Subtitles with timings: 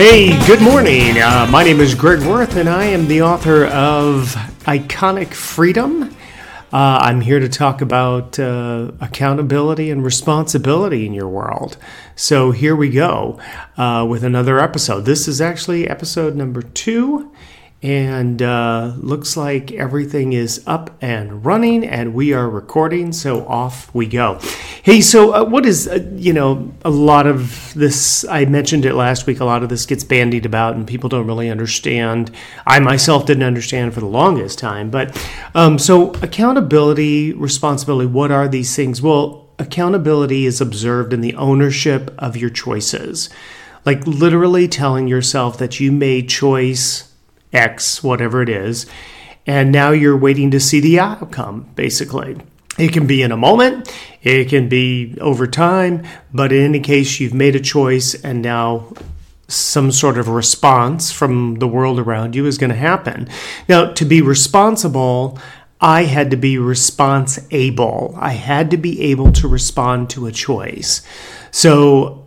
[0.00, 1.18] Hey, good morning.
[1.18, 4.34] Uh, my name is Greg Worth, and I am the author of
[4.64, 6.04] Iconic Freedom.
[6.72, 11.76] Uh, I'm here to talk about uh, accountability and responsibility in your world.
[12.16, 13.38] So here we go
[13.76, 15.04] uh, with another episode.
[15.04, 17.30] This is actually episode number two
[17.82, 23.92] and uh, looks like everything is up and running and we are recording so off
[23.94, 24.38] we go.
[24.82, 28.94] Hey so uh, what is uh, you know a lot of this i mentioned it
[28.94, 32.30] last week a lot of this gets bandied about and people don't really understand.
[32.66, 35.16] I myself didn't understand for the longest time but
[35.54, 39.00] um, so accountability responsibility what are these things?
[39.00, 43.30] Well accountability is observed in the ownership of your choices.
[43.86, 47.09] Like literally telling yourself that you made choice
[47.52, 48.86] X, whatever it is,
[49.46, 52.36] and now you're waiting to see the outcome, basically.
[52.78, 57.20] It can be in a moment, it can be over time, but in any case,
[57.20, 58.92] you've made a choice and now
[59.48, 63.28] some sort of response from the world around you is going to happen.
[63.68, 65.38] Now, to be responsible,
[65.80, 68.14] I had to be response able.
[68.18, 71.02] I had to be able to respond to a choice.
[71.50, 72.19] So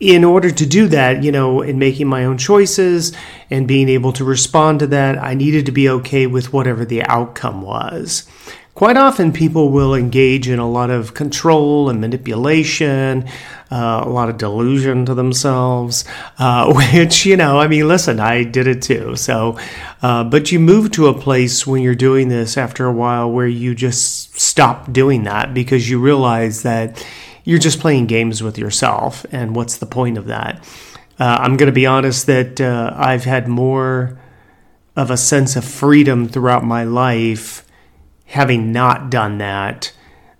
[0.00, 3.12] in order to do that, you know, in making my own choices
[3.50, 7.02] and being able to respond to that, I needed to be okay with whatever the
[7.04, 8.26] outcome was.
[8.74, 13.28] Quite often, people will engage in a lot of control and manipulation,
[13.70, 16.06] uh, a lot of delusion to themselves,
[16.38, 19.16] uh, which, you know, I mean, listen, I did it too.
[19.16, 19.58] So,
[20.00, 23.46] uh, but you move to a place when you're doing this after a while where
[23.46, 27.04] you just stop doing that because you realize that
[27.50, 29.26] you're just playing games with yourself.
[29.32, 30.62] And what's the point of that?
[31.18, 34.16] Uh, I'm going to be honest that uh, I've had more
[34.94, 37.66] of a sense of freedom throughout my life
[38.26, 39.92] having not done that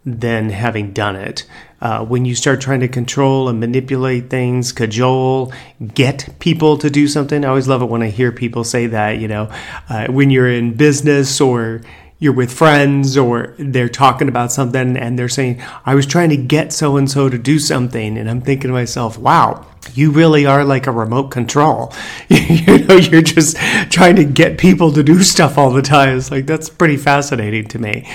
[0.07, 1.45] than having done it.
[1.81, 5.53] Uh, when you start trying to control and manipulate things, cajole,
[5.93, 7.45] get people to do something.
[7.45, 9.51] I always love it when I hear people say that, you know,
[9.89, 11.81] uh, when you're in business or
[12.21, 16.37] you're with friends or they're talking about something and they're saying, I was trying to
[16.37, 18.19] get so and so to do something.
[18.19, 21.95] And I'm thinking to myself, wow, you really are like a remote control.
[22.29, 23.57] you know, you're just
[23.91, 26.19] trying to get people to do stuff all the time.
[26.19, 28.07] It's like, that's pretty fascinating to me.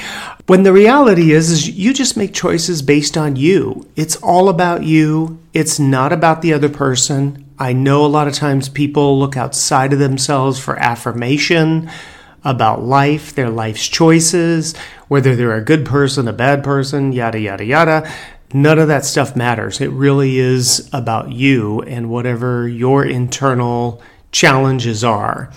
[0.45, 3.89] When the reality is, is you just make choices based on you.
[3.95, 5.39] It's all about you.
[5.55, 7.43] It's not about the other person.
[7.57, 11.89] I know a lot of times people look outside of themselves for affirmation
[12.45, 14.75] about life, their life's choices,
[15.07, 18.09] whether they're a good person, a bad person, yada, yada, yada.
[18.53, 19.81] None of that stuff matters.
[19.81, 24.01] It really is about you and whatever your internal
[24.31, 25.51] challenges are.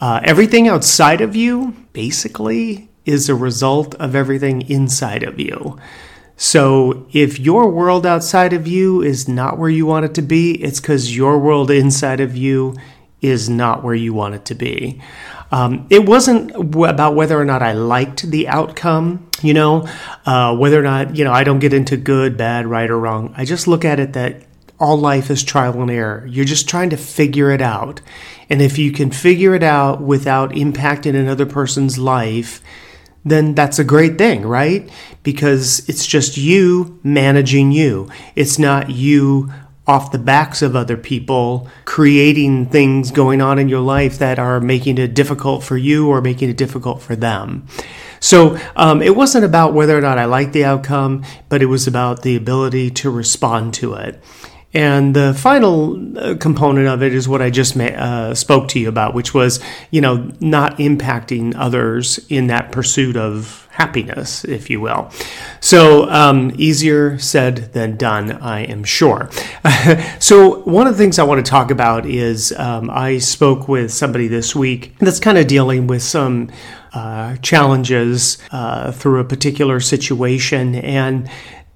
[0.00, 5.78] Uh, everything outside of you, basically, is a result of everything inside of you.
[6.36, 10.62] So if your world outside of you is not where you want it to be,
[10.62, 12.76] it's because your world inside of you
[13.22, 15.00] is not where you want it to be.
[15.50, 19.88] Um, it wasn't about whether or not I liked the outcome, you know,
[20.24, 23.32] uh, whether or not, you know, I don't get into good, bad, right, or wrong.
[23.36, 24.42] I just look at it that
[24.78, 26.26] all life is trial and error.
[26.26, 28.00] You're just trying to figure it out.
[28.50, 32.62] And if you can figure it out without impacting another person's life,
[33.24, 34.88] then that's a great thing, right?
[35.22, 38.08] Because it's just you managing you.
[38.36, 39.52] It's not you
[39.86, 44.60] off the backs of other people, creating things going on in your life that are
[44.60, 47.66] making it difficult for you or making it difficult for them.
[48.18, 51.86] So um, it wasn't about whether or not I liked the outcome, but it was
[51.86, 54.20] about the ability to respond to it.
[54.74, 58.88] And the final uh, component of it is what I just uh, spoke to you
[58.88, 64.80] about, which was, you know, not impacting others in that pursuit of happiness, if you
[64.80, 65.10] will.
[65.60, 69.28] So, um, easier said than done, I am sure.
[70.18, 73.92] so, one of the things I want to talk about is um, I spoke with
[73.92, 76.50] somebody this week that's kind of dealing with some
[76.94, 81.28] uh, challenges uh, through a particular situation, and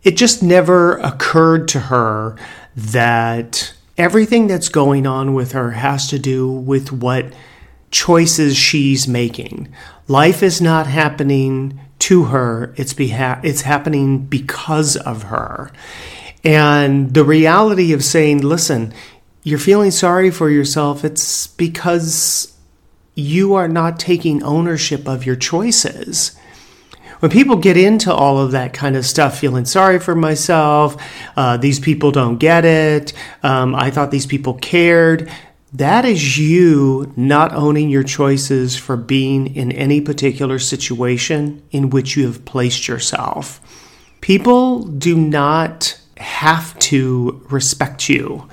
[0.02, 2.38] it just never occurred to her
[2.74, 7.26] that everything that's going on with her has to do with what
[7.90, 9.70] choices she's making.
[10.08, 15.70] Life is not happening to her, it's, beha- it's happening because of her.
[16.42, 18.92] And the reality of saying, listen,
[19.42, 22.56] you're feeling sorry for yourself, it's because
[23.14, 26.36] you are not taking ownership of your choices.
[27.20, 30.96] When people get into all of that kind of stuff, feeling sorry for myself,
[31.36, 33.12] uh, these people don't get it,
[33.42, 35.30] um, I thought these people cared,
[35.72, 42.16] that is you not owning your choices for being in any particular situation in which
[42.16, 43.60] you have placed yourself.
[44.20, 48.48] People do not have to respect you.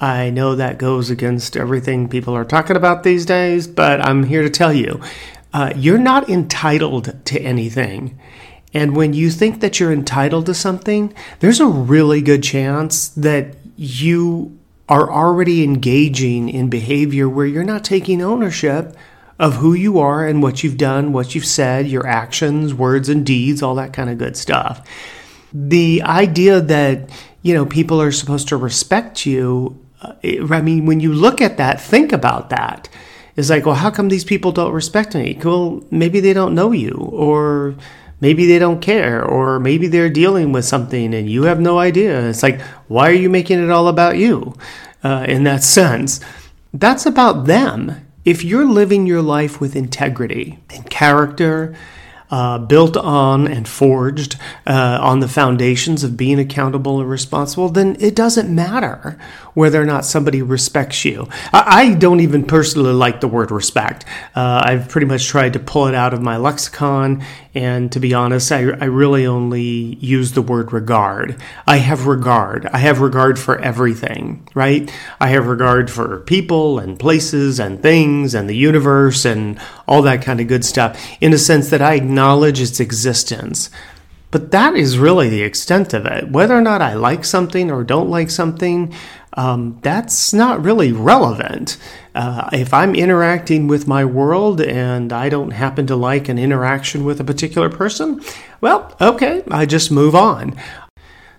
[0.00, 4.42] I know that goes against everything people are talking about these days, but I'm here
[4.42, 5.00] to tell you
[5.52, 8.18] uh, you're not entitled to anything.
[8.72, 13.56] And when you think that you're entitled to something, there's a really good chance that
[13.76, 14.59] you
[14.90, 18.94] are already engaging in behavior where you're not taking ownership
[19.38, 23.24] of who you are and what you've done, what you've said, your actions, words, and
[23.24, 24.86] deeds, all that kind of good stuff.
[25.54, 27.08] The idea that,
[27.42, 31.56] you know, people are supposed to respect you, uh, I mean, when you look at
[31.56, 32.88] that, think about that.
[33.36, 35.38] It's like, well, how come these people don't respect me?
[35.42, 37.76] Well, maybe they don't know you, or
[38.20, 42.28] maybe they don't care, or maybe they're dealing with something and you have no idea.
[42.28, 44.54] It's like, why are you making it all about you
[45.02, 46.20] uh, in that sense?
[46.72, 48.06] That's about them.
[48.24, 51.74] If you're living your life with integrity and character,
[52.30, 54.36] uh, built on and forged
[54.66, 59.18] uh, on the foundations of being accountable and responsible, then it doesn't matter
[59.54, 61.28] whether or not somebody respects you.
[61.52, 64.04] I, I don't even personally like the word respect.
[64.34, 67.24] Uh, I've pretty much tried to pull it out of my lexicon,
[67.54, 71.40] and to be honest, I, I really only use the word regard.
[71.66, 72.66] I have regard.
[72.66, 74.90] I have regard for everything, right?
[75.18, 79.58] I have regard for people and places and things and the universe and
[79.90, 83.68] all that kind of good stuff in a sense that I acknowledge its existence.
[84.30, 86.30] But that is really the extent of it.
[86.30, 88.94] Whether or not I like something or don't like something,
[89.32, 91.76] um, that's not really relevant.
[92.14, 97.04] Uh, if I'm interacting with my world and I don't happen to like an interaction
[97.04, 98.20] with a particular person,
[98.60, 100.56] well, okay, I just move on.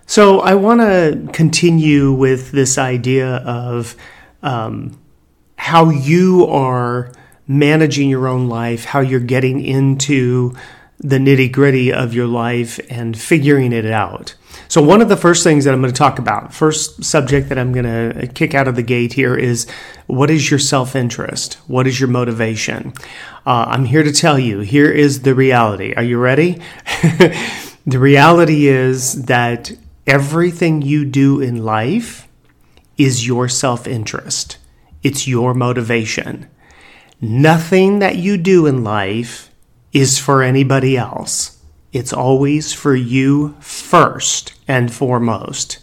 [0.04, 3.96] So I want to continue with this idea of
[4.42, 4.98] um,
[5.56, 7.12] how you are
[7.46, 10.54] managing your own life, how you're getting into
[10.98, 14.34] the nitty gritty of your life and figuring it out.
[14.68, 17.58] So, one of the first things that I'm going to talk about, first subject that
[17.58, 19.68] I'm going to kick out of the gate here is
[20.06, 21.54] what is your self interest?
[21.66, 22.92] What is your motivation?
[23.44, 25.92] Uh, I'm here to tell you here is the reality.
[25.94, 26.62] Are you ready?
[27.86, 29.72] the reality is that
[30.06, 32.28] everything you do in life
[32.96, 34.58] is your self interest,
[35.02, 36.48] it's your motivation.
[37.24, 39.48] Nothing that you do in life
[39.92, 41.56] is for anybody else.
[41.92, 45.78] It's always for you first and foremost.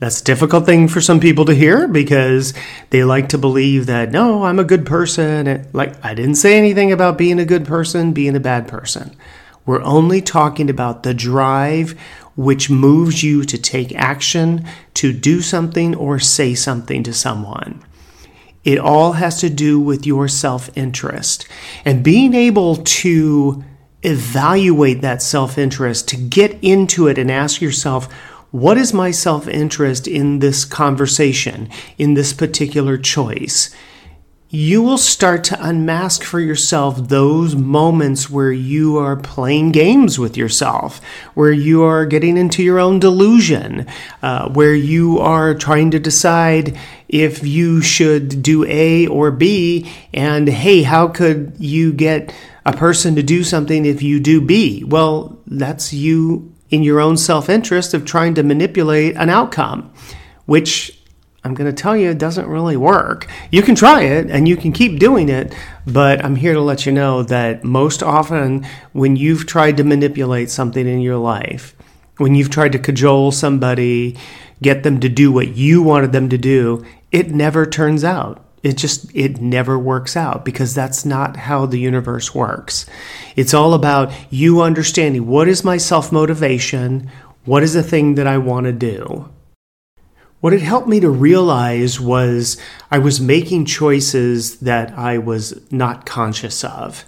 [0.00, 2.52] That's a difficult thing for some people to hear because
[2.90, 5.66] they like to believe that, no, I'm a good person.
[5.72, 9.16] like, I didn't say anything about being a good person, being a bad person.
[9.64, 11.98] We're only talking about the drive
[12.36, 17.82] which moves you to take action, to do something, or say something to someone.
[18.64, 21.46] It all has to do with your self interest.
[21.84, 23.62] And being able to
[24.02, 28.10] evaluate that self interest, to get into it and ask yourself,
[28.50, 31.68] what is my self interest in this conversation,
[31.98, 33.74] in this particular choice?
[34.54, 40.36] You will start to unmask for yourself those moments where you are playing games with
[40.36, 41.02] yourself,
[41.34, 43.84] where you are getting into your own delusion,
[44.22, 46.78] uh, where you are trying to decide
[47.08, 52.32] if you should do A or B, and hey, how could you get
[52.64, 54.84] a person to do something if you do B.
[54.84, 59.92] Well, that's you in your own self interest of trying to manipulate an outcome,
[60.46, 61.00] which
[61.44, 63.28] I'm going to tell you it doesn't really work.
[63.50, 65.54] You can try it and you can keep doing it,
[65.86, 70.50] but I'm here to let you know that most often when you've tried to manipulate
[70.50, 71.76] something in your life,
[72.16, 74.16] when you've tried to cajole somebody,
[74.62, 76.82] get them to do what you wanted them to do,
[77.12, 78.40] it never turns out.
[78.62, 82.86] It just it never works out because that's not how the universe works.
[83.36, 87.10] It's all about you understanding what is my self motivation
[87.44, 89.28] what is the thing that i want to do
[90.44, 92.58] what it helped me to realize was
[92.90, 97.06] i was making choices that i was not conscious of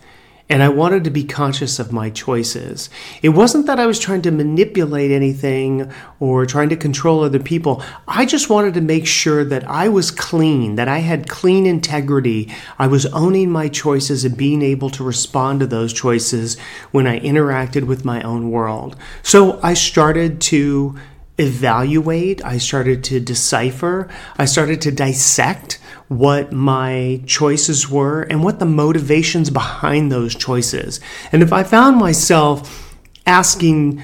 [0.49, 2.89] and I wanted to be conscious of my choices.
[3.21, 7.83] It wasn't that I was trying to manipulate anything or trying to control other people.
[8.07, 12.55] I just wanted to make sure that I was clean, that I had clean integrity.
[12.79, 16.57] I was owning my choices and being able to respond to those choices
[16.93, 18.95] when I interacted with my own world.
[19.25, 20.97] So I started to
[21.39, 25.79] evaluate, I started to decipher, I started to dissect
[26.09, 31.01] what my choices were and what the motivations behind those choices.
[31.33, 34.03] And if I found myself asking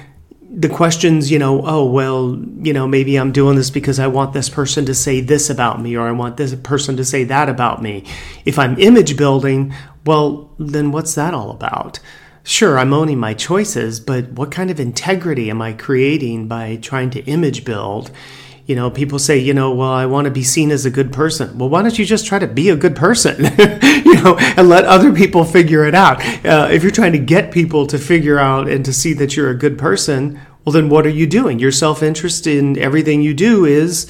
[0.55, 4.33] the questions, you know, oh, well, you know, maybe I'm doing this because I want
[4.33, 7.49] this person to say this about me or I want this person to say that
[7.49, 8.03] about me.
[8.45, 9.73] If I'm image building,
[10.05, 11.99] well, then what's that all about?
[12.43, 17.09] Sure, I'm owning my choices, but what kind of integrity am I creating by trying
[17.11, 18.11] to image build?
[18.65, 21.11] you know, people say, you know, well, I want to be seen as a good
[21.11, 21.57] person.
[21.57, 23.43] Well, why don't you just try to be a good person,
[24.05, 26.23] you know, and let other people figure it out?
[26.45, 29.49] Uh, if you're trying to get people to figure out and to see that you're
[29.49, 31.59] a good person, well, then what are you doing?
[31.59, 34.09] Your self interest in everything you do is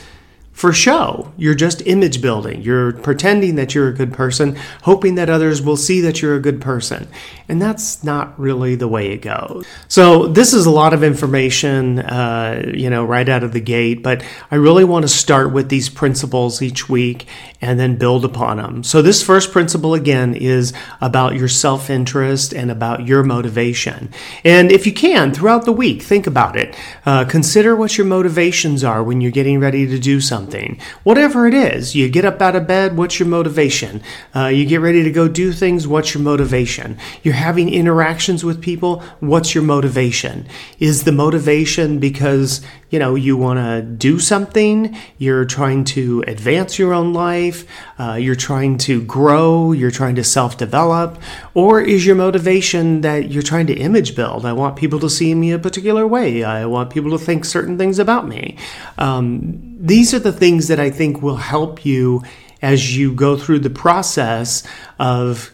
[0.54, 1.34] for show.
[1.36, 2.62] You're just image building.
[2.62, 6.40] You're pretending that you're a good person, hoping that others will see that you're a
[6.40, 7.08] good person.
[7.50, 9.66] And that's not really the way it goes.
[9.88, 14.04] So, this is a lot of information, uh, you know, right out of the gate,
[14.04, 17.28] but I really want to start with these principles each week
[17.60, 18.84] and then build upon them.
[18.84, 24.14] So, this first principle, again, is about your self interest and about your motivation.
[24.46, 26.76] And if you can, throughout the week, think about it.
[27.06, 31.48] Uh, consider what your motivations are when you're getting ready to do something something, whatever
[31.48, 31.96] it is.
[31.96, 34.02] You get up out of bed, what's your motivation?
[34.36, 36.98] Uh, you get ready to go do things, what's your motivation?
[37.24, 40.46] You're having interactions with people, what's your motivation?
[40.80, 44.96] Is the motivation because, you know, you want to do something?
[45.18, 47.66] You're trying to advance your own life?
[47.98, 49.72] Uh, you're trying to grow?
[49.72, 51.22] You're trying to self develop?
[51.54, 54.46] Or is your motivation that you're trying to image build?
[54.46, 56.44] I want people to see me a particular way.
[56.44, 58.58] I want people to think certain things about me.
[58.98, 62.24] Um, these are the things that I think will help you
[62.62, 64.64] as you go through the process
[64.98, 65.52] of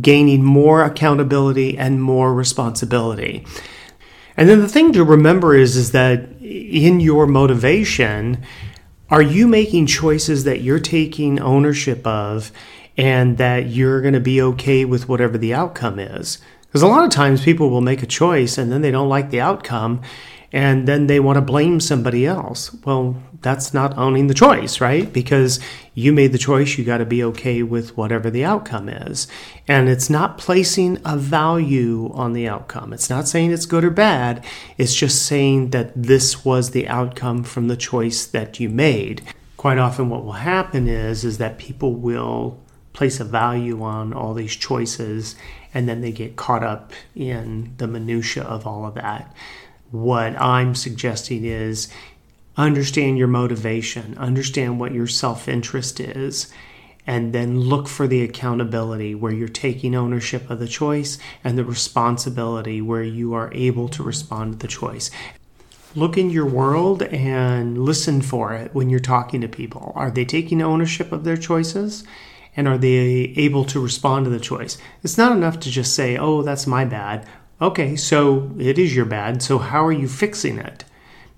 [0.00, 3.46] gaining more accountability and more responsibility.
[4.36, 8.42] And then the thing to remember is is that in your motivation,
[9.08, 12.50] are you making choices that you're taking ownership of
[12.96, 16.38] and that you're going to be okay with whatever the outcome is?
[16.62, 19.30] Because a lot of times people will make a choice and then they don't like
[19.30, 20.02] the outcome
[20.54, 22.72] and then they want to blame somebody else.
[22.84, 25.12] Well, that's not owning the choice, right?
[25.12, 25.58] Because
[25.94, 29.26] you made the choice, you got to be okay with whatever the outcome is.
[29.66, 32.92] And it's not placing a value on the outcome.
[32.92, 34.44] It's not saying it's good or bad.
[34.78, 39.22] It's just saying that this was the outcome from the choice that you made.
[39.56, 42.60] Quite often what will happen is is that people will
[42.92, 45.34] place a value on all these choices
[45.74, 49.34] and then they get caught up in the minutia of all of that
[49.94, 51.88] what I'm suggesting is
[52.56, 56.52] understand your motivation, understand what your self interest is,
[57.06, 61.64] and then look for the accountability where you're taking ownership of the choice and the
[61.64, 65.12] responsibility where you are able to respond to the choice.
[65.94, 69.92] Look in your world and listen for it when you're talking to people.
[69.94, 72.02] Are they taking ownership of their choices?
[72.56, 74.76] And are they able to respond to the choice?
[75.04, 77.28] It's not enough to just say, oh, that's my bad.
[77.64, 79.42] Okay, so it is your bad.
[79.42, 80.84] So how are you fixing it?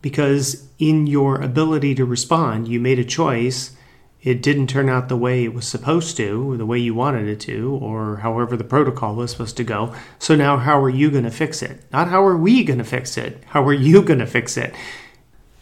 [0.03, 3.77] Because in your ability to respond, you made a choice.
[4.23, 7.29] It didn't turn out the way it was supposed to, or the way you wanted
[7.29, 9.95] it to, or however the protocol was supposed to go.
[10.19, 11.85] So now, how are you going to fix it?
[11.93, 13.45] Not how are we going to fix it?
[13.47, 14.75] How are you going to fix it?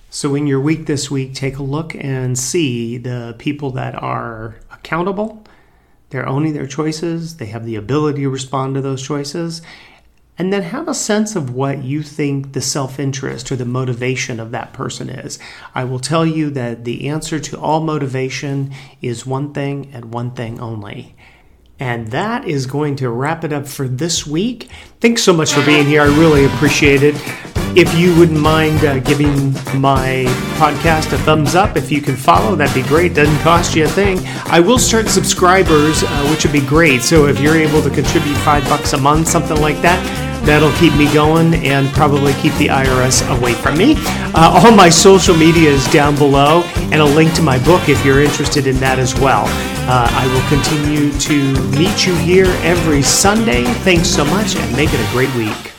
[0.08, 4.56] So, in your week this week, take a look and see the people that are
[4.72, 5.44] accountable.
[6.08, 9.60] They're owning their choices, they have the ability to respond to those choices,
[10.36, 14.40] and then have a sense of what you think the self interest or the motivation
[14.40, 15.38] of that person is.
[15.74, 20.32] I will tell you that the answer to all motivation is one thing and one
[20.32, 21.14] thing only.
[21.78, 24.70] And that is going to wrap it up for this week.
[25.00, 26.02] Thanks so much for being here.
[26.02, 27.14] I really appreciate it.
[27.76, 30.24] If you wouldn't mind uh, giving my
[30.58, 33.14] podcast a thumbs up, if you can follow, that'd be great.
[33.14, 34.20] Doesn't cost you a thing.
[34.44, 37.02] I will start subscribers, uh, which would be great.
[37.02, 40.94] So if you're able to contribute five bucks a month, something like that, That'll keep
[40.94, 43.94] me going and probably keep the IRS away from me.
[44.34, 48.04] Uh, all my social media is down below, and a link to my book if
[48.04, 49.44] you're interested in that as well.
[49.86, 53.64] Uh, I will continue to meet you here every Sunday.
[53.64, 55.73] Thanks so much, and make it a great week.